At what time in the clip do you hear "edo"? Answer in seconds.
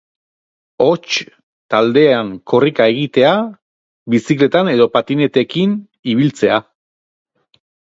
4.73-4.89